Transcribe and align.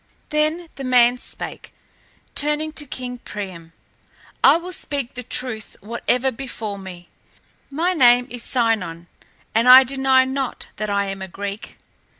Then 0.29 0.67
the 0.77 0.83
man 0.83 1.19
spake, 1.19 1.75
turning 2.33 2.71
to 2.73 2.87
King 2.87 3.19
Priam: 3.19 3.71
"I 4.43 4.57
will 4.57 4.71
speak 4.73 5.13
the 5.13 5.21
truth, 5.21 5.77
whatever 5.79 6.31
befall 6.31 6.79
me. 6.79 7.09
My 7.69 7.93
name 7.93 8.25
is 8.31 8.41
Sinon 8.41 9.05
and 9.53 9.69
I 9.69 9.83
deny 9.83 10.25
not 10.25 10.69
that 10.77 10.89
I 10.89 11.05
am 11.05 11.21
a 11.21 11.27
Greek. 11.27 11.77